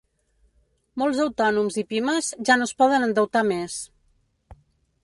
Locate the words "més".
3.53-3.79